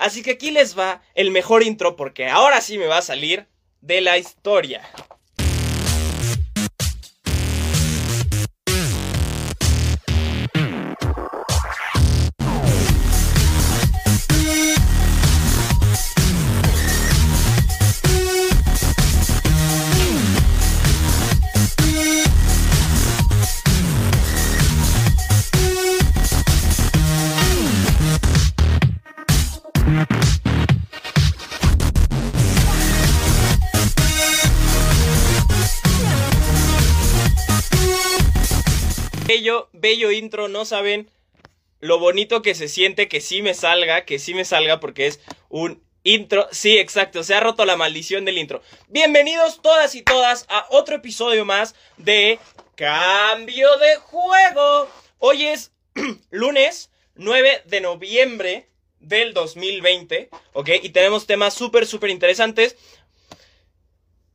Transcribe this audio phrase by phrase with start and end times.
[0.00, 3.48] Así que aquí les va el mejor intro porque ahora sí me va a salir
[3.82, 4.82] de la historia.
[39.72, 41.08] Bello, intro, no saben
[41.80, 45.20] lo bonito que se siente que sí me salga, que sí me salga porque es
[45.48, 46.46] un intro.
[46.50, 48.62] Sí, exacto, se ha roto la maldición del intro.
[48.88, 52.38] Bienvenidos todas y todas a otro episodio más de
[52.74, 54.88] Cambio de Juego.
[55.18, 55.72] Hoy es
[56.30, 60.68] lunes 9 de noviembre del 2020, ¿ok?
[60.82, 62.76] Y tenemos temas súper, súper interesantes.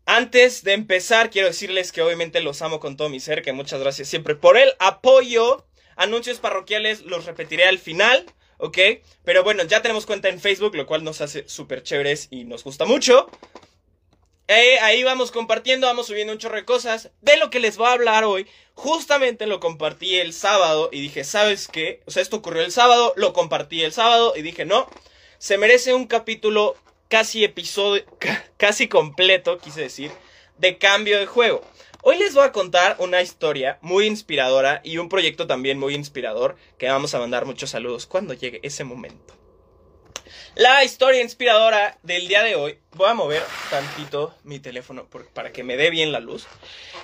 [0.05, 3.79] Antes de empezar, quiero decirles que obviamente los amo con todo mi ser, que muchas
[3.79, 5.65] gracias siempre por el apoyo.
[5.95, 8.25] Anuncios parroquiales los repetiré al final,
[8.57, 8.77] ¿ok?
[9.23, 12.63] Pero bueno, ya tenemos cuenta en Facebook, lo cual nos hace súper chéveres y nos
[12.63, 13.31] gusta mucho.
[14.47, 17.09] Eh, ahí vamos compartiendo, vamos subiendo un chorro de cosas.
[17.21, 18.45] De lo que les voy a hablar hoy,
[18.75, 22.03] justamente lo compartí el sábado y dije, ¿sabes qué?
[22.05, 24.87] O sea, esto ocurrió el sábado, lo compartí el sábado y dije, no,
[25.39, 26.75] se merece un capítulo
[27.16, 28.03] casi episodio,
[28.58, 30.11] casi completo, quise decir,
[30.58, 31.61] de cambio de juego.
[32.02, 36.57] Hoy les voy a contar una historia muy inspiradora y un proyecto también muy inspirador
[36.77, 39.33] que vamos a mandar muchos saludos cuando llegue ese momento.
[40.55, 45.63] La historia inspiradora del día de hoy, voy a mover tantito mi teléfono para que
[45.63, 46.45] me dé bien la luz.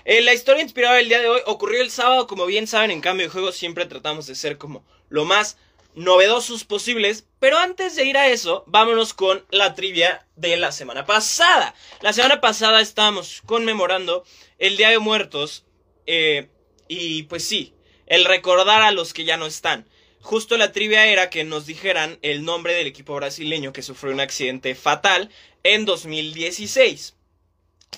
[0.04, 3.00] Eh, la historia inspiradora del día de hoy ocurrió el sábado, como bien saben, en
[3.00, 5.58] cambio de juego siempre tratamos de ser como lo más
[5.96, 7.26] novedosos posibles.
[7.40, 11.74] Pero antes de ir a eso, vámonos con la trivia de la semana pasada.
[12.02, 14.24] La semana pasada estábamos conmemorando
[14.60, 15.66] el Día de Muertos.
[16.06, 16.50] Eh,
[16.88, 17.74] y pues sí,
[18.08, 19.88] el recordar a los que ya no están.
[20.22, 24.20] Justo la trivia era que nos dijeran el nombre del equipo brasileño que sufrió un
[24.20, 25.32] accidente fatal
[25.64, 27.16] en 2016.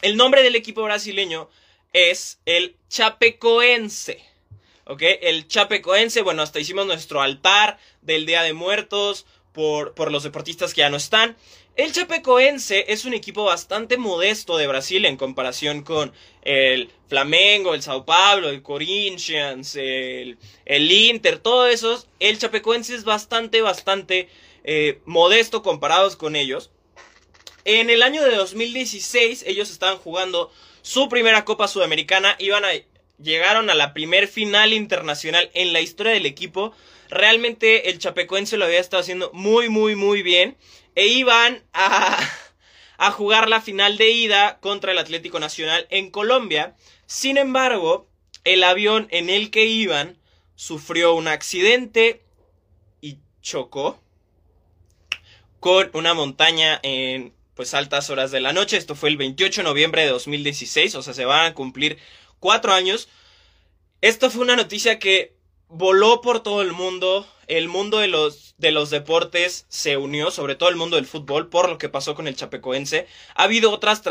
[0.01, 1.49] El nombre del equipo brasileño
[1.91, 4.23] es el Chapecoense.
[4.85, 5.01] ¿Ok?
[5.21, 10.73] El Chapecoense, bueno, hasta hicimos nuestro altar del Día de Muertos por, por los deportistas
[10.73, 11.35] que ya no están.
[11.75, 17.81] El Chapecoense es un equipo bastante modesto de Brasil en comparación con el Flamengo, el
[17.81, 22.07] Sao Paulo, el Corinthians, el, el Inter, todos esos.
[22.19, 24.29] El Chapecoense es bastante, bastante
[24.63, 26.69] eh, modesto comparados con ellos.
[27.65, 30.51] En el año de 2016 ellos estaban jugando
[30.83, 32.71] su primera Copa Sudamericana, iban a
[33.21, 36.73] llegaron a la primer final internacional en la historia del equipo.
[37.09, 40.57] Realmente el Chapecoense lo había estado haciendo muy, muy, muy bien.
[40.95, 42.17] E iban a,
[42.97, 46.75] a jugar la final de ida contra el Atlético Nacional en Colombia.
[47.05, 48.07] Sin embargo,
[48.43, 50.17] el avión en el que iban
[50.55, 52.21] sufrió un accidente
[53.01, 53.99] y chocó
[55.59, 58.77] con una montaña en pues altas horas de la noche.
[58.77, 61.97] Esto fue el 28 de noviembre de 2016, o sea, se van a cumplir
[62.43, 63.07] cuatro años.
[64.01, 65.33] Esto fue una noticia que
[65.69, 67.25] voló por todo el mundo.
[67.47, 71.47] El mundo de los, de los deportes se unió, sobre todo el mundo del fútbol,
[71.47, 73.07] por lo que pasó con el Chapecoense.
[73.35, 74.01] Ha habido otras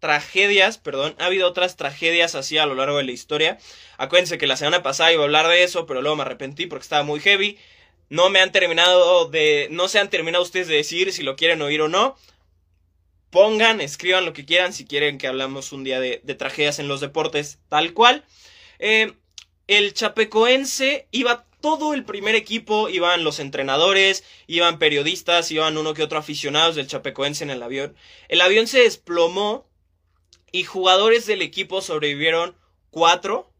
[0.00, 3.58] tragedias, perdón, ha habido otras tragedias así a lo largo de la historia.
[3.96, 6.82] Acuérdense que la semana pasada iba a hablar de eso, pero luego me arrepentí porque
[6.82, 7.58] estaba muy heavy.
[8.08, 11.62] No me han terminado de, no se han terminado ustedes de decir si lo quieren
[11.62, 12.16] oír o no
[13.30, 17.00] pongan, escriban lo que quieran si quieren que hablamos un día de, tragedias en los
[17.00, 18.24] deportes, tal cual.
[18.78, 19.14] Eh,
[19.66, 26.02] el Chapecoense iba todo el primer equipo, iban los entrenadores, iban periodistas, iban uno que
[26.02, 27.94] otro aficionados del Chapecoense en el avión.
[28.28, 29.68] El avión se desplomó
[30.52, 32.56] y jugadores del equipo sobrevivieron
[32.90, 33.52] cuatro.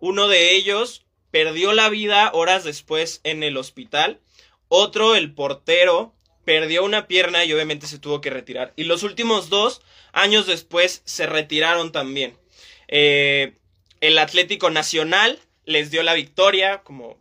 [0.00, 4.20] Uno de ellos perdió la vida horas después en el hospital.
[4.68, 6.15] Otro, el portero,
[6.46, 8.72] perdió una pierna y obviamente se tuvo que retirar.
[8.76, 9.82] Y los últimos dos
[10.12, 12.38] años después se retiraron también.
[12.86, 13.56] Eh,
[14.00, 17.18] el Atlético Nacional les dio la victoria como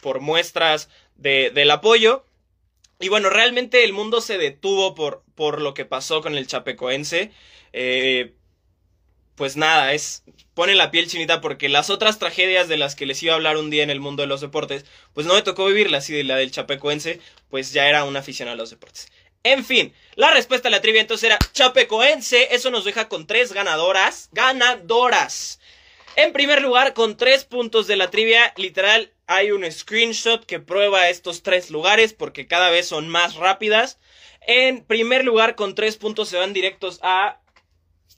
[0.00, 2.24] por muestras del apoyo.
[2.98, 7.32] Y bueno, realmente el mundo se detuvo por, por lo que pasó con el Chapecoense.
[7.74, 8.32] Eh,
[9.36, 10.22] pues nada, es
[10.54, 13.56] pone la piel chinita porque las otras tragedias de las que les iba a hablar
[13.56, 16.24] un día en el mundo de los deportes, pues no me tocó vivirlas y de
[16.24, 17.20] la del Chapecoense,
[17.50, 19.08] pues ya era un aficionado a los deportes.
[19.42, 23.52] En fin, la respuesta a la trivia entonces era Chapecoense, eso nos deja con tres
[23.52, 25.60] ganadoras, ganadoras.
[26.16, 31.08] En primer lugar, con tres puntos de la trivia, literal, hay un screenshot que prueba
[31.08, 33.98] estos tres lugares porque cada vez son más rápidas.
[34.46, 37.40] En primer lugar, con tres puntos se van directos a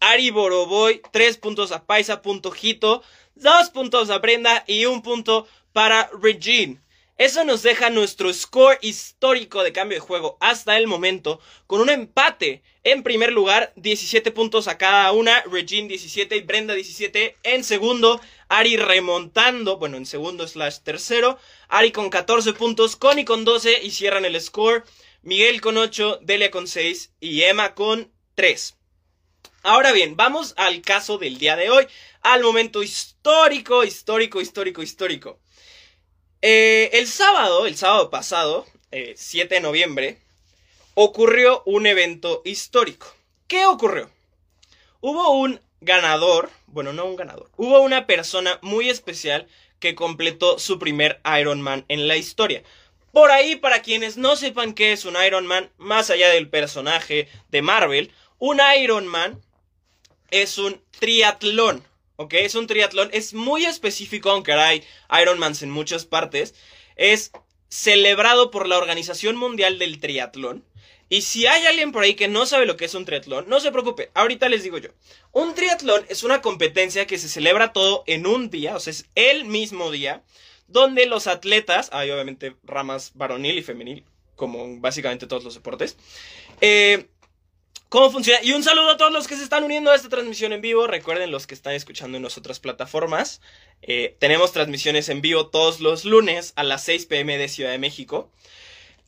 [0.00, 3.02] Ari Boroboy, tres puntos a Paisa.jito,
[3.34, 6.80] dos puntos a Brenda y un punto para Regine.
[7.18, 11.88] Eso nos deja nuestro score histórico de cambio de juego hasta el momento con un
[11.88, 12.62] empate.
[12.84, 17.36] En primer lugar, 17 puntos a cada una, Regine 17 y Brenda 17.
[17.42, 21.38] En segundo, Ari remontando, bueno, en segundo slash tercero,
[21.68, 24.84] Ari con 14 puntos, Connie con 12 y cierran el score.
[25.22, 28.76] Miguel con 8, Delia con 6 y Emma con 3.
[29.68, 31.88] Ahora bien, vamos al caso del día de hoy,
[32.22, 35.40] al momento histórico, histórico, histórico, histórico.
[36.40, 40.20] Eh, el sábado, el sábado pasado, 7 eh, de noviembre,
[40.94, 43.12] ocurrió un evento histórico.
[43.48, 44.08] ¿Qué ocurrió?
[45.00, 49.48] Hubo un ganador, bueno, no un ganador, hubo una persona muy especial
[49.80, 52.62] que completó su primer Iron Man en la historia.
[53.10, 57.26] Por ahí, para quienes no sepan qué es un Iron Man, más allá del personaje
[57.48, 59.42] de Marvel, un Iron Man
[60.30, 61.84] es un triatlón.
[62.16, 62.34] ¿ok?
[62.34, 64.82] Es un triatlón, es muy específico, aunque hay
[65.20, 66.54] Ironmans en muchas partes.
[66.96, 67.32] Es
[67.68, 70.64] celebrado por la Organización Mundial del Triatlón.
[71.08, 73.60] Y si hay alguien por ahí que no sabe lo que es un triatlón, no
[73.60, 74.90] se preocupe, ahorita les digo yo.
[75.30, 79.06] Un triatlón es una competencia que se celebra todo en un día, o sea, es
[79.14, 80.24] el mismo día,
[80.66, 85.96] donde los atletas, hay obviamente ramas varonil y femenil, como básicamente todos los deportes,
[86.60, 87.06] eh,
[87.88, 88.40] cómo funciona.
[88.42, 90.86] Y un saludo a todos los que se están uniendo a esta transmisión en vivo.
[90.86, 93.40] Recuerden los que están escuchando en otras plataformas.
[93.82, 97.78] Eh, tenemos transmisiones en vivo todos los lunes a las 6 pm de Ciudad de
[97.78, 98.30] México.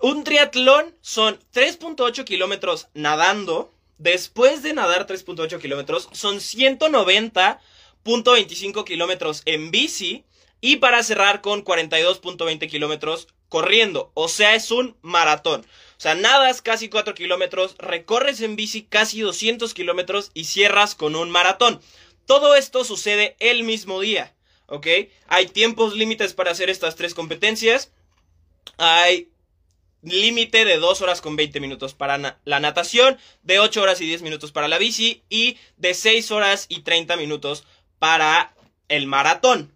[0.00, 3.72] Un triatlón son 3.8 kilómetros nadando.
[3.98, 10.25] Después de nadar 3.8 kilómetros, son 190.25 kilómetros en bici.
[10.60, 14.12] Y para cerrar con 42.20 kilómetros corriendo.
[14.14, 15.66] O sea, es un maratón.
[15.99, 21.17] O sea, nadas casi 4 kilómetros, recorres en bici casi 200 kilómetros y cierras con
[21.17, 21.81] un maratón.
[22.25, 24.33] Todo esto sucede el mismo día,
[24.67, 24.87] ¿ok?
[25.27, 27.91] Hay tiempos límites para hacer estas tres competencias.
[28.77, 29.29] Hay
[30.03, 34.23] límite de 2 horas con 20 minutos para la natación, de 8 horas y 10
[34.23, 37.65] minutos para la bici y de 6 horas y 30 minutos
[37.99, 38.55] para
[38.87, 39.75] el maratón.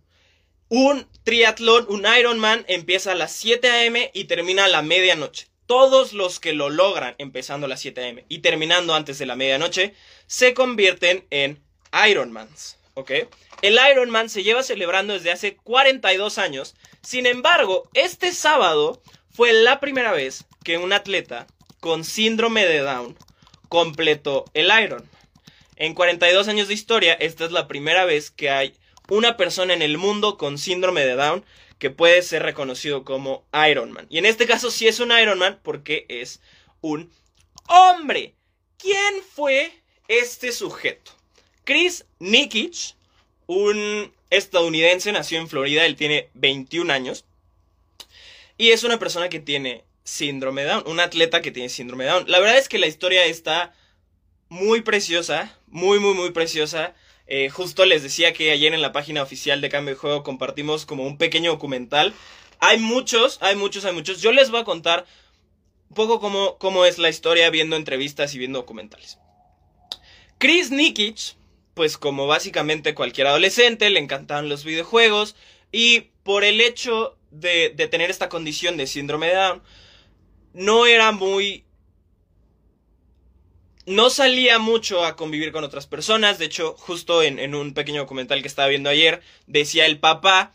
[0.69, 4.13] Un triatlón, un Ironman empieza a las 7 a.m.
[4.15, 8.19] y termina a la medianoche todos los que lo logran empezando a las 7 am
[8.29, 9.95] y terminando antes de la medianoche
[10.27, 11.63] se convierten en
[12.11, 12.77] Ironmans.
[12.93, 13.11] ¿Ok?
[13.63, 16.75] El Ironman se lleva celebrando desde hace 42 años.
[17.01, 21.47] Sin embargo, este sábado fue la primera vez que un atleta
[21.81, 23.17] con síndrome de Down
[23.71, 25.09] completó el Ironman.
[25.77, 28.75] En 42 años de historia, esta es la primera vez que hay
[29.13, 31.45] una persona en el mundo con síndrome de Down
[31.79, 34.07] que puede ser reconocido como Iron Man.
[34.09, 36.41] Y en este caso sí es un Iron Man porque es
[36.81, 37.13] un
[37.69, 38.35] hombre.
[38.79, 39.71] ¿Quién fue
[40.09, 41.13] este sujeto?
[41.65, 42.95] Chris Nikic,
[43.47, 47.27] un estadounidense, nació en Florida, él tiene 21 años.
[48.57, 52.25] Y es una persona que tiene síndrome Down, un atleta que tiene síndrome de Down.
[52.29, 53.75] La verdad es que la historia está
[54.49, 56.95] muy preciosa, muy, muy, muy preciosa.
[57.35, 60.85] Eh, justo les decía que ayer en la página oficial de Cambio de Juego compartimos
[60.85, 62.13] como un pequeño documental.
[62.59, 64.21] Hay muchos, hay muchos, hay muchos.
[64.21, 65.07] Yo les voy a contar
[65.89, 69.17] un poco cómo, cómo es la historia viendo entrevistas y viendo documentales.
[70.37, 71.37] Chris Nikic,
[71.73, 75.35] pues como básicamente cualquier adolescente, le encantaban los videojuegos
[75.73, 79.63] y por el hecho de, de tener esta condición de síndrome de Down,
[80.53, 81.65] no era muy
[83.87, 86.39] no salía mucho a convivir con otras personas.
[86.39, 90.53] De hecho, justo en, un pequeño documental que estaba viendo ayer, decía el papá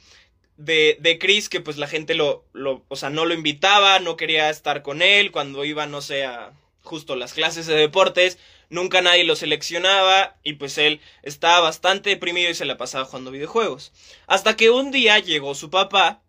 [0.58, 4.18] de, de Chris que pues la gente lo, lo, o sea, no lo invitaba, no
[4.18, 8.38] quería estar con él cuando iba, no sé, a justo las clases de deportes.
[8.70, 13.32] Nunca nadie lo seleccionaba y pues él estaba bastante deprimido y se la pasaba jugando
[13.32, 13.94] videojuegos.
[14.26, 16.22] Hasta que un día llegó su papá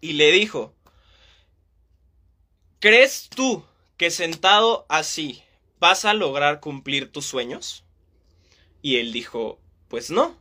[0.00, 0.74] y le dijo,
[2.80, 3.64] ¿crees tú
[3.96, 5.44] que sentado así
[5.78, 7.84] ¿vas a lograr cumplir tus sueños?
[8.82, 10.38] Y él dijo, pues no.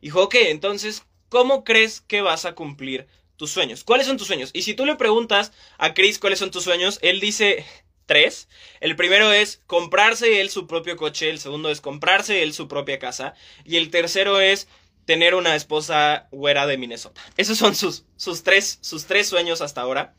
[0.00, 3.06] Dijo, ok, entonces, ¿cómo crees que vas a cumplir
[3.36, 3.84] tus sueños?
[3.84, 4.50] ¿Cuáles son tus sueños?
[4.52, 7.64] Y si tú le preguntas a Chris cuáles son tus sueños, él dice
[8.06, 8.48] tres.
[8.80, 12.98] El primero es comprarse él su propio coche, el segundo es comprarse él su propia
[12.98, 14.68] casa y el tercero es
[15.04, 17.20] tener una esposa güera de Minnesota.
[17.36, 20.14] Esos son sus, sus, tres, sus tres sueños hasta ahora.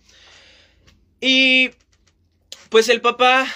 [1.19, 1.71] Y
[2.69, 3.47] pues el papá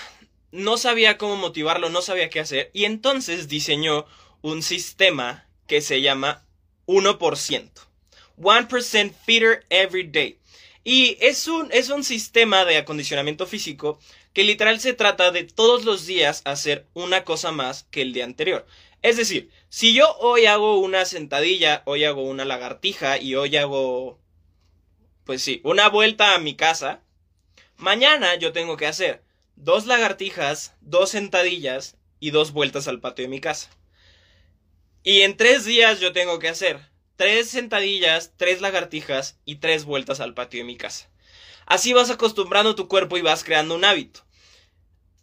[0.52, 4.06] no sabía cómo motivarlo, no sabía qué hacer, y entonces diseñó
[4.42, 6.46] un sistema que se llama
[6.88, 7.72] 1%.
[8.38, 10.38] 1% Fitter Every Day.
[10.84, 14.00] Y es un, es un sistema de acondicionamiento físico
[14.34, 18.26] que literal se trata de todos los días hacer una cosa más que el día
[18.26, 18.66] anterior.
[19.02, 24.20] Es decir, si yo hoy hago una sentadilla, hoy hago una lagartija y hoy hago,
[25.24, 27.02] pues sí, una vuelta a mi casa,
[27.78, 29.24] mañana yo tengo que hacer
[29.62, 33.70] dos lagartijas, dos sentadillas y dos vueltas al patio de mi casa.
[35.04, 36.80] Y en tres días yo tengo que hacer
[37.16, 41.08] tres sentadillas, tres lagartijas y tres vueltas al patio de mi casa.
[41.68, 44.26] Así vas acostumbrando tu cuerpo y vas creando un hábito.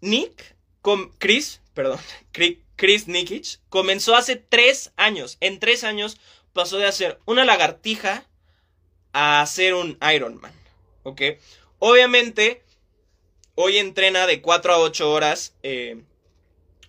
[0.00, 1.98] Nick, con Chris, perdón,
[2.76, 5.38] Chris Nikic, comenzó hace tres años.
[5.40, 6.18] En tres años
[6.52, 8.24] pasó de hacer una lagartija
[9.12, 10.52] a hacer un Ironman.
[11.02, 11.22] ¿Ok?
[11.80, 12.62] Obviamente,
[13.60, 16.00] hoy entrena de 4 a 8 horas eh,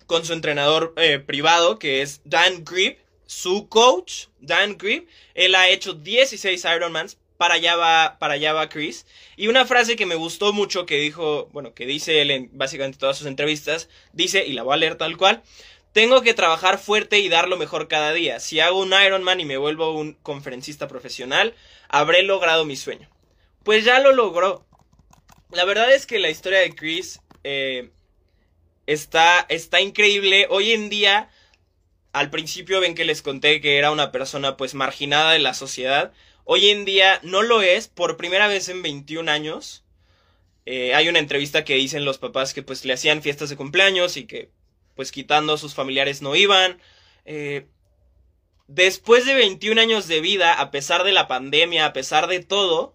[0.06, 2.98] con su entrenador eh, privado, que es Dan Grip.
[3.26, 8.68] Su coach, Dan Grip, él ha hecho 16 Ironmans, para allá va, para allá va
[8.68, 9.04] Chris.
[9.36, 12.98] Y una frase que me gustó mucho que dijo, bueno, que dice él en básicamente
[12.98, 15.42] todas sus entrevistas, dice, y la voy a leer tal cual,
[15.92, 18.38] tengo que trabajar fuerte y dar lo mejor cada día.
[18.38, 21.54] Si hago un Ironman y me vuelvo un conferencista profesional,
[21.88, 23.08] habré logrado mi sueño.
[23.64, 24.66] Pues ya lo logró.
[25.52, 27.90] La verdad es que la historia de Chris eh,
[28.86, 30.46] está, está increíble.
[30.48, 31.28] Hoy en día,
[32.12, 36.12] al principio ven que les conté que era una persona pues marginada de la sociedad.
[36.44, 39.84] Hoy en día no lo es, por primera vez en 21 años.
[40.66, 44.16] Eh, hay una entrevista que dicen los papás que pues le hacían fiestas de cumpleaños
[44.16, 44.50] y que
[44.94, 46.80] pues quitando a sus familiares no iban.
[47.24, 47.66] Eh,
[48.68, 52.94] después de 21 años de vida, a pesar de la pandemia, a pesar de todo,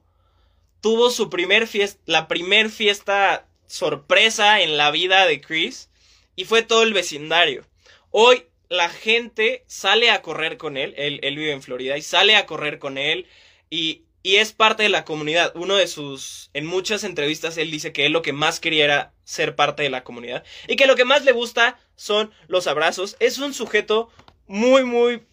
[0.86, 5.90] tuvo su primer fiesta, la primer fiesta sorpresa en la vida de Chris
[6.36, 7.66] y fue todo el vecindario.
[8.12, 12.46] Hoy la gente sale a correr con él, él, vive en Florida y sale a
[12.46, 13.26] correr con él
[13.68, 15.54] y, y, es parte de la comunidad.
[15.56, 19.14] Uno de sus, en muchas entrevistas él dice que él lo que más quería era
[19.24, 23.18] ser parte de la comunidad y que lo que más le gusta son los abrazos.
[23.20, 24.12] Es un sujeto
[24.46, 25.24] muy, muy,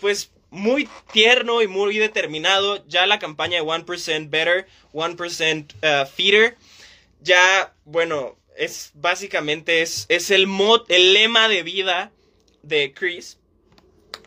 [0.00, 2.86] pues muy tierno y muy determinado.
[2.86, 6.56] Ya la campaña de 1% Better, 1% uh, Feeder,
[7.20, 12.12] ya, bueno, es básicamente es, es el, mod, el lema de vida
[12.62, 13.38] de Chris.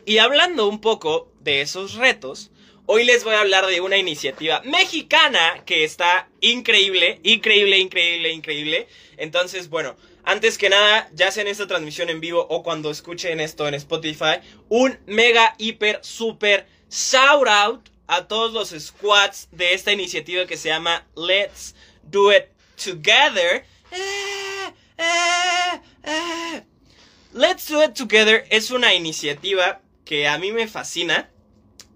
[0.06, 2.50] Y hablando un poco de esos retos,
[2.86, 8.88] hoy les voy a hablar de una iniciativa mexicana que está increíble, increíble, increíble, increíble.
[9.16, 13.40] Entonces, bueno, antes que nada, ya sea en esta transmisión en vivo o cuando escuchen
[13.40, 19.92] esto en Spotify, un mega, hiper, super shout out a todos los squads de esta
[19.92, 22.46] iniciativa que se llama Let's Do It
[22.76, 23.64] Together.
[23.92, 26.62] Eh, eh, eh.
[27.32, 31.30] Let's Do It Together es una iniciativa que a mí me fascina.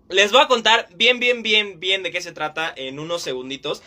[0.09, 3.83] Les voy a contar bien, bien, bien, bien de qué se trata en unos segunditos.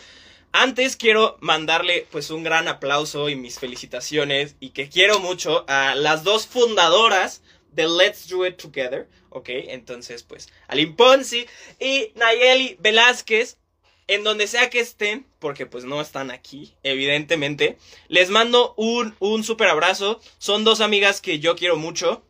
[0.52, 5.94] Antes quiero mandarle pues un gran aplauso y mis felicitaciones y que quiero mucho a
[5.96, 9.50] las dos fundadoras de Let's Do It Together, ¿ok?
[9.50, 11.46] Entonces pues Alim Ponzi
[11.80, 13.58] y Nayeli Velázquez
[14.08, 17.78] en donde sea que estén, porque pues no están aquí, evidentemente,
[18.08, 20.22] les mando un, un super abrazo.
[20.38, 22.24] Son dos amigas que yo quiero mucho.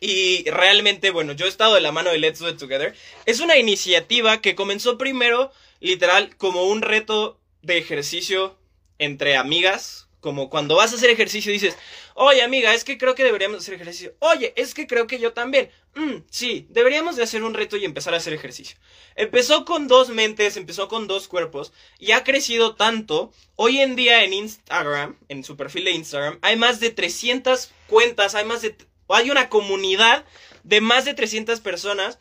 [0.00, 2.94] Y realmente, bueno, yo he estado de la mano de Let's Do It Together.
[3.24, 8.58] Es una iniciativa que comenzó primero, literal, como un reto de ejercicio
[8.98, 11.76] entre amigas, como cuando vas a hacer ejercicio dices,
[12.14, 14.14] oye amiga, es que creo que deberíamos hacer ejercicio.
[14.18, 15.70] Oye, es que creo que yo también.
[15.94, 18.76] Mm, sí, deberíamos de hacer un reto y empezar a hacer ejercicio.
[19.14, 23.32] Empezó con dos mentes, empezó con dos cuerpos y ha crecido tanto.
[23.54, 28.34] Hoy en día en Instagram, en su perfil de Instagram, hay más de 300 cuentas,
[28.34, 28.76] hay más de...
[29.08, 30.24] Hay una comunidad
[30.64, 32.18] de más de 300 personas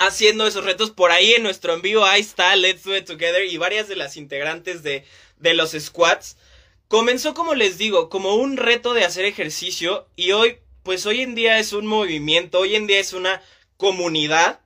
[0.00, 0.90] haciendo esos retos.
[0.90, 3.96] Por ahí en nuestro en vivo, ahí está Let's Do It Together y varias de
[3.96, 5.04] las integrantes de,
[5.38, 6.36] de los squats.
[6.88, 11.36] Comenzó, como les digo, como un reto de hacer ejercicio y hoy, pues hoy en
[11.36, 13.40] día es un movimiento, hoy en día es una
[13.76, 14.60] comunidad.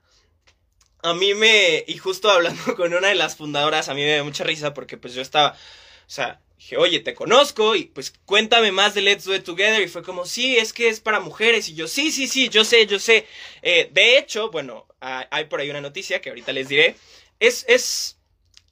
[1.02, 4.24] A mí me, y justo hablando con una de las fundadoras, a mí me da
[4.24, 8.72] mucha risa porque pues yo estaba, o sea, dije, oye, te conozco y pues cuéntame
[8.72, 9.82] más de Let's Do It Together.
[9.82, 11.68] Y fue como, sí, es que es para mujeres.
[11.68, 13.26] Y yo, sí, sí, sí, yo sé, yo sé.
[13.62, 14.86] Eh, de hecho, bueno,
[15.30, 16.96] hay por ahí una noticia que ahorita les diré.
[17.40, 18.18] Es, es,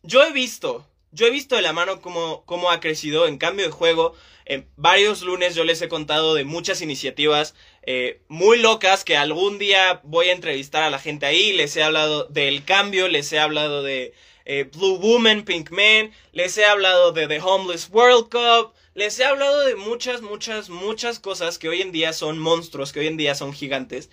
[0.02, 3.66] yo he visto yo he visto de la mano cómo, cómo ha crecido en cambio
[3.66, 4.14] de juego.
[4.44, 9.58] En varios lunes yo les he contado de muchas iniciativas eh, muy locas que algún
[9.58, 11.52] día voy a entrevistar a la gente ahí.
[11.52, 14.14] Les he hablado del cambio, les he hablado de
[14.46, 19.24] eh, Blue Woman, Pink Man, les he hablado de The Homeless World Cup, les he
[19.24, 23.16] hablado de muchas, muchas, muchas cosas que hoy en día son monstruos, que hoy en
[23.16, 24.10] día son gigantes.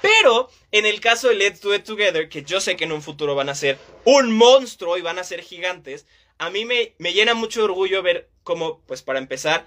[0.00, 3.02] Pero en el caso de Let's Do It Together, que yo sé que en un
[3.02, 6.06] futuro van a ser un monstruo y van a ser gigantes,
[6.38, 9.66] a mí me, me llena mucho orgullo ver cómo, pues para empezar,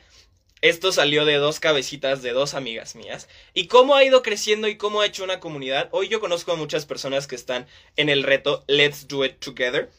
[0.62, 3.28] esto salió de dos cabecitas de dos amigas mías.
[3.54, 5.90] Y cómo ha ido creciendo y cómo ha hecho una comunidad.
[5.92, 9.92] Hoy yo conozco a muchas personas que están en el reto Let's Do It Together.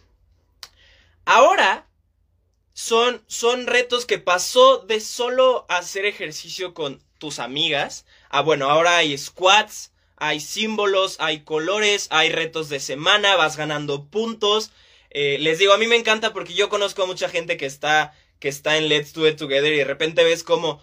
[1.24, 1.88] Ahora
[2.74, 8.96] son, son retos que pasó de solo hacer ejercicio con tus amigas a, bueno, ahora
[8.96, 9.91] hay squats,
[10.23, 14.71] hay símbolos, hay colores, hay retos de semana, vas ganando puntos.
[15.11, 18.14] Eh, les digo, a mí me encanta porque yo conozco a mucha gente que está
[18.38, 20.81] que está en Let's Do It Together y de repente ves como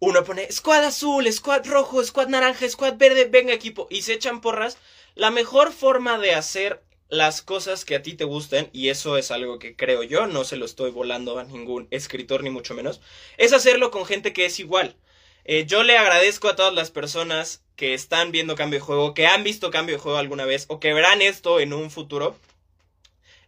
[0.00, 4.42] uno pone squad azul, squad rojo, squad naranja, squad verde, venga equipo y se echan
[4.42, 4.76] porras.
[5.14, 9.30] La mejor forma de hacer las cosas que a ti te gusten, y eso es
[9.30, 13.00] algo que creo yo, no se lo estoy volando a ningún escritor ni mucho menos,
[13.36, 14.96] es hacerlo con gente que es igual.
[15.44, 19.26] Eh, yo le agradezco a todas las personas que están viendo cambio de juego, que
[19.26, 22.36] han visto cambio de juego alguna vez o que verán esto en un futuro.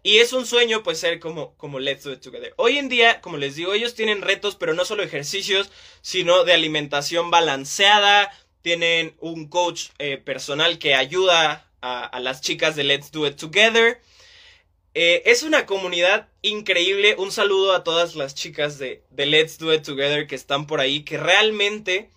[0.02, 2.52] Y es un sueño, pues, ser como, como Let's Do It Together.
[2.56, 5.70] Hoy en día, como les digo, ellos tienen retos, pero no solo ejercicios,
[6.02, 8.30] sino de alimentación balanceada.
[8.60, 14.00] Tienen un coach eh, personal que ayuda a, las chicas de Let's Do It Together.
[14.92, 17.16] Eh, es una comunidad increíble.
[17.18, 20.80] Un saludo a todas las chicas de, de, Let's Do It Together que están por
[20.80, 22.10] ahí, que realmente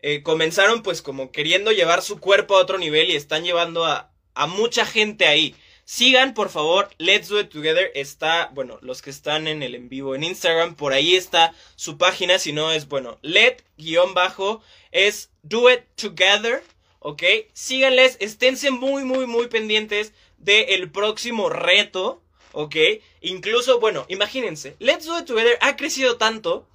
[0.00, 4.10] eh, comenzaron pues como queriendo llevar su cuerpo a otro nivel y están llevando a,
[4.34, 5.54] a mucha gente ahí.
[5.84, 7.90] Sigan, por favor, Let's Do It Together.
[7.94, 11.98] Está, bueno, los que están en el en vivo en Instagram, por ahí está su
[11.98, 12.38] página.
[12.38, 16.62] Si no es, bueno, let guion bajo es Do It Together.
[17.00, 17.24] ¿Ok?
[17.52, 22.21] Síganles, esténse muy, muy, muy pendientes del próximo reto.
[22.52, 22.76] ¿Ok?
[23.22, 26.66] Incluso, bueno, imagínense, Let's Do It Together ha crecido tanto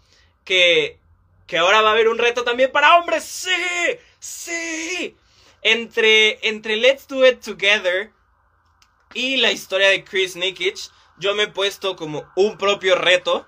[0.44, 0.98] que,
[1.46, 3.24] que ahora va a haber un reto también para hombres.
[3.24, 3.52] ¡Sí!
[4.20, 5.16] ¡Sí!
[5.62, 8.12] Entre, entre Let's Do It Together
[9.14, 10.78] y la historia de Chris Nikic,
[11.18, 13.48] yo me he puesto como un propio reto,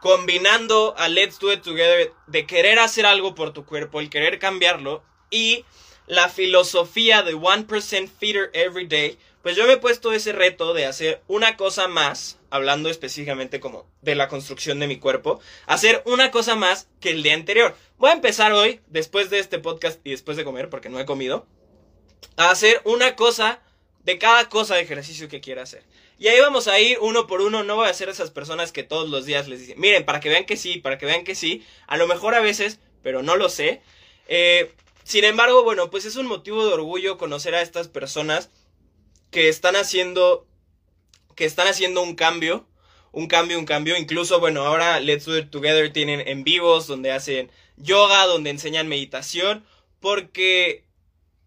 [0.00, 4.38] combinando a Let's Do It Together de querer hacer algo por tu cuerpo, el querer
[4.38, 5.64] cambiarlo, y
[6.06, 10.86] la filosofía de 1% Feeder Every Day, pues yo me he puesto ese reto de
[10.86, 16.32] hacer una cosa más, hablando específicamente como de la construcción de mi cuerpo, hacer una
[16.32, 17.76] cosa más que el día anterior.
[17.96, 21.06] Voy a empezar hoy, después de este podcast y después de comer, porque no he
[21.06, 21.46] comido,
[22.36, 23.60] a hacer una cosa
[24.02, 25.84] de cada cosa de ejercicio que quiera hacer.
[26.18, 27.62] Y ahí vamos a ir uno por uno.
[27.62, 30.28] No voy a ser esas personas que todos los días les dicen, miren, para que
[30.28, 31.64] vean que sí, para que vean que sí.
[31.86, 33.80] A lo mejor a veces, pero no lo sé.
[34.26, 34.72] Eh,
[35.04, 38.50] sin embargo, bueno, pues es un motivo de orgullo conocer a estas personas
[39.36, 40.46] que están haciendo,
[41.34, 42.66] que están haciendo un cambio.
[43.12, 43.94] Un cambio, un cambio.
[43.98, 48.88] Incluso, bueno, ahora Let's Do It Together tienen en vivos donde hacen yoga, donde enseñan
[48.88, 49.62] meditación.
[50.00, 50.84] Porque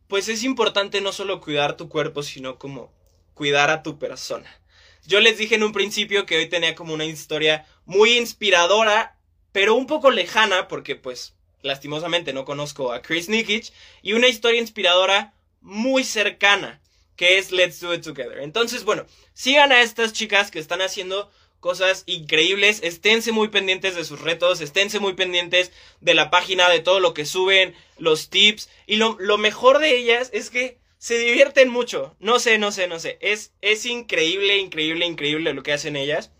[0.07, 2.93] pues es importante no solo cuidar tu cuerpo, sino como
[3.33, 4.61] cuidar a tu persona.
[5.07, 9.17] Yo les dije en un principio que hoy tenía como una historia muy inspiradora,
[9.51, 13.73] pero un poco lejana, porque pues lastimosamente no conozco a Chris Nikic,
[14.03, 16.81] y una historia inspiradora muy cercana,
[17.19, 18.39] que es Let's Do It Together.
[18.39, 21.29] Entonces, bueno, sigan a estas chicas que están haciendo
[21.59, 22.79] cosas increíbles.
[22.81, 27.13] Esténse muy pendientes de sus retos, esténse muy pendientes de la página, de todo lo
[27.13, 28.69] que suben, los tips.
[28.87, 32.15] Y lo, mejor de ellas es que se divierten mucho.
[32.21, 33.17] No sé, no sé, no sé.
[33.19, 36.31] Es, es increíble, increíble, increíble lo que hacen ellas.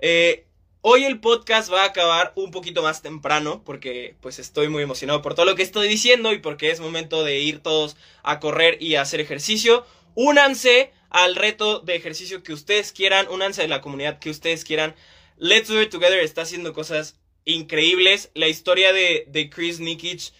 [0.00, 0.46] Eh,
[0.86, 5.22] hoy el podcast va a acabar un poquito más temprano porque pues estoy muy emocionado
[5.22, 8.76] por todo lo que estoy diciendo y porque es momento de ir todos a correr
[8.82, 9.86] y a hacer ejercicio.
[10.14, 14.94] Únanse al reto de ejercicio que ustedes quieran, únanse de la comunidad que ustedes quieran.
[15.38, 18.30] Let's Do It Together está haciendo cosas increíbles.
[18.34, 20.34] La historia de, de Chris Nikic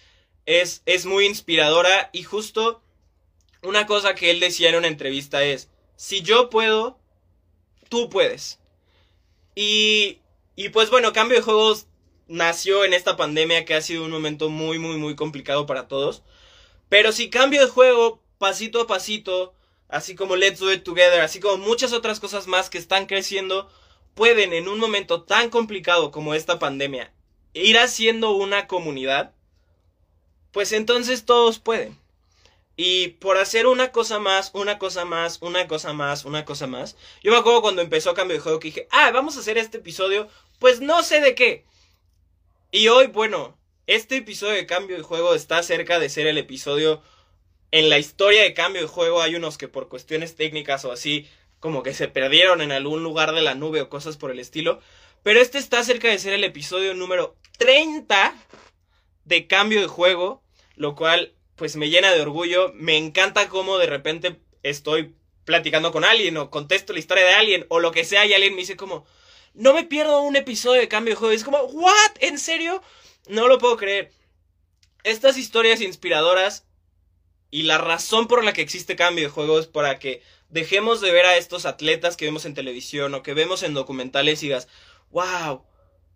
[0.45, 2.83] es, es muy inspiradora y justo
[3.63, 6.99] una cosa que él decía en una entrevista es, si yo puedo,
[7.89, 8.59] tú puedes.
[9.55, 10.19] Y,
[10.55, 11.87] y pues bueno, cambio de juegos
[12.27, 16.23] nació en esta pandemia que ha sido un momento muy, muy, muy complicado para todos.
[16.89, 19.53] Pero si cambio de juego pasito a pasito,
[19.87, 23.69] así como Let's Do It Together, así como muchas otras cosas más que están creciendo,
[24.13, 27.13] pueden en un momento tan complicado como esta pandemia
[27.53, 29.33] ir haciendo una comunidad,
[30.51, 31.97] pues entonces todos pueden.
[32.77, 36.97] Y por hacer una cosa más, una cosa más, una cosa más, una cosa más.
[37.23, 39.77] Yo me acuerdo cuando empezó Cambio de Juego que dije, ah, vamos a hacer este
[39.77, 40.27] episodio,
[40.65, 41.63] pues no sé de qué.
[42.71, 47.03] Y hoy, bueno, este episodio de Cambio de Juego está cerca de ser el episodio
[47.69, 51.29] en la historia de cambio de juego hay unos que por cuestiones técnicas o así,
[51.59, 54.81] como que se perdieron en algún lugar de la nube o cosas por el estilo.
[55.21, 58.33] Pero este está cerca de ser el episodio número 30
[59.23, 60.41] de cambio de juego.
[60.75, 62.71] lo cual pues me llena de orgullo.
[62.73, 67.65] Me encanta cómo de repente estoy platicando con alguien o contesto la historia de alguien
[67.69, 69.05] o lo que sea y alguien me dice como,
[69.55, 71.33] no me pierdo un episodio de cambio de juego.
[71.33, 72.11] es como, ¿what?
[72.19, 72.81] ¿En serio?
[73.27, 74.11] No lo puedo creer.
[75.03, 76.65] Estas historias inspiradoras
[77.51, 81.11] y la razón por la que existe cambio de juego es para que dejemos de
[81.11, 84.67] ver a estos atletas que vemos en televisión o que vemos en documentales y digas,
[85.11, 85.63] wow,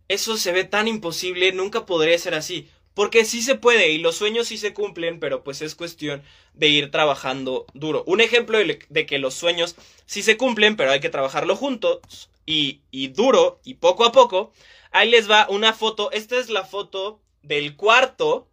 [0.07, 2.69] eso se ve tan imposible, nunca podría ser así.
[2.93, 6.21] Porque sí se puede y los sueños sí se cumplen, pero pues es cuestión
[6.53, 8.03] de ir trabajando duro.
[8.07, 9.75] Un ejemplo de, que los sueños
[10.05, 14.51] sí se cumplen, pero hay que trabajarlo juntos y, duro y poco a poco.
[14.91, 16.11] Ahí les va una foto.
[16.11, 18.49] Esta es la foto del cuarto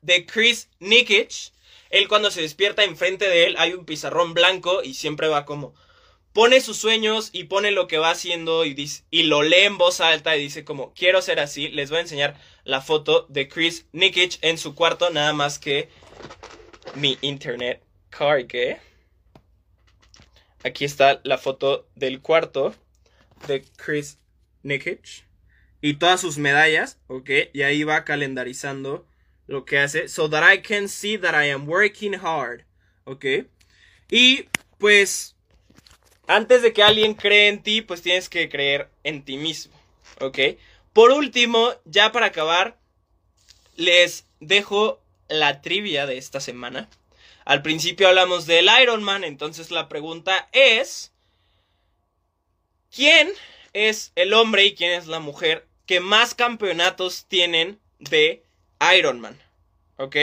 [0.00, 1.52] de Chris Nikic.
[1.90, 5.74] Él cuando se despierta enfrente de él hay un pizarrón blanco y siempre va como
[6.32, 9.76] pone sus sueños y pone lo que va haciendo y, dice, y lo lee en
[9.76, 11.68] voz alta y dice como quiero ser así.
[11.68, 15.90] Les voy a enseñar la foto de Chris Nikic en su cuarto, nada más que
[16.94, 18.80] mi internet cargue.
[20.64, 22.74] Aquí está la foto del cuarto
[23.46, 24.18] de Chris
[24.62, 25.24] Nikic
[25.80, 27.30] y todas sus medallas, ¿ok?
[27.52, 29.06] Y ahí va calendarizando
[29.46, 30.08] lo que hace.
[30.08, 32.64] So that I can see that I am working hard,
[33.04, 33.24] ¿ok?
[34.10, 35.36] Y pues
[36.26, 39.72] antes de que alguien cree en ti, pues tienes que creer en ti mismo.
[40.20, 40.38] ¿Ok?
[40.92, 42.78] Por último, ya para acabar,
[43.76, 46.88] les dejo la trivia de esta semana.
[47.44, 51.11] Al principio hablamos del Iron Man, entonces la pregunta es,
[52.94, 53.32] ¿quién
[53.72, 58.42] es el hombre y quién es la mujer que más campeonatos tienen de
[58.96, 59.40] Iron Man?
[59.96, 60.16] ¿Ok?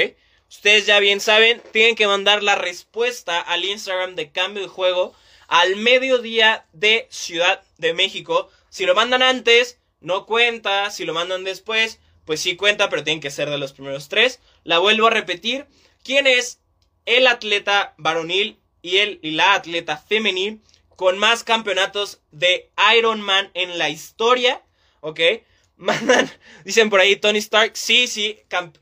[0.49, 5.13] Ustedes ya bien saben, tienen que mandar la respuesta al Instagram de cambio de juego
[5.47, 8.49] al mediodía de Ciudad de México.
[8.69, 10.89] Si lo mandan antes, no cuenta.
[10.91, 14.39] Si lo mandan después, pues sí cuenta, pero tienen que ser de los primeros tres.
[14.63, 15.65] La vuelvo a repetir.
[16.03, 16.59] ¿Quién es
[17.05, 20.61] el atleta varonil y, el, y la atleta femenil
[20.99, 24.61] con más campeonatos de Ironman en la historia?
[24.99, 25.21] ¿Ok?
[25.77, 26.29] Mandan,
[26.65, 28.37] dicen por ahí Tony Stark, sí, sí,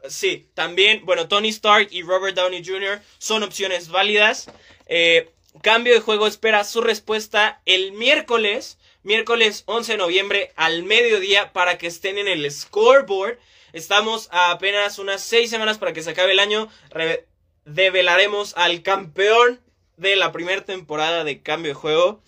[0.10, 3.04] sí, también, bueno, Tony Stark y Robert Downey Jr.
[3.20, 4.50] son opciones válidas.
[4.88, 5.30] Eh,
[5.62, 11.78] Cambio de juego espera su respuesta el miércoles, miércoles 11 de noviembre al mediodía para
[11.78, 13.38] que estén en el scoreboard.
[13.74, 16.68] Estamos a apenas unas 6 semanas para que se acabe el año.
[17.66, 19.62] develaremos al campeón
[19.98, 22.22] de la primera temporada de Cambio de Juego.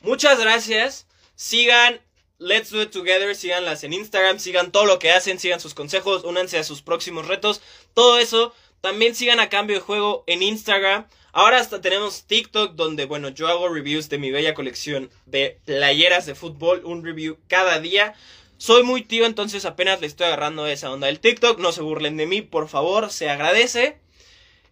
[0.00, 1.06] Muchas gracias.
[1.34, 2.00] Sigan
[2.38, 6.24] Let's Do It Together, síganlas en Instagram, sigan todo lo que hacen, sigan sus consejos,
[6.24, 7.62] únanse a sus próximos retos,
[7.94, 8.54] todo eso.
[8.80, 11.06] También sigan a Cambio de Juego en Instagram.
[11.32, 16.24] Ahora hasta tenemos TikTok donde, bueno, yo hago reviews de mi bella colección de playeras
[16.24, 18.14] de fútbol, un review cada día.
[18.58, 21.58] Soy muy tío, entonces apenas le estoy agarrando esa onda del TikTok.
[21.58, 23.98] No se burlen de mí, por favor, se agradece.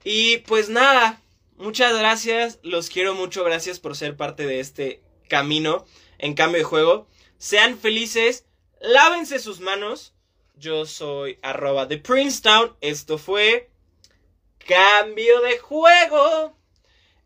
[0.05, 1.21] Y pues nada,
[1.57, 5.85] muchas gracias, los quiero mucho, gracias por ser parte de este camino
[6.19, 7.09] en cambio de juego.
[7.39, 8.47] Sean felices,
[8.81, 10.15] lávense sus manos.
[10.57, 12.77] Yo soy arroba de Princetown.
[12.81, 13.71] Esto fue
[14.67, 16.57] cambio de juego.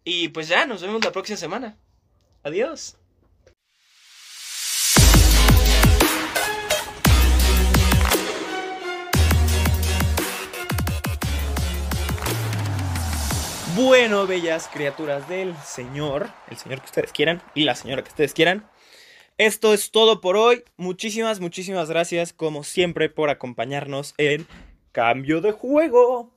[0.04, 1.78] Y pues ya, nos vemos la próxima semana.
[2.42, 2.96] Adiós.
[13.80, 18.34] Bueno, bellas criaturas del Señor, el Señor que ustedes quieran y la señora que ustedes
[18.34, 18.68] quieran.
[19.36, 20.64] Esto es todo por hoy.
[20.76, 24.48] Muchísimas, muchísimas gracias como siempre por acompañarnos en
[24.90, 26.36] Cambio de Juego.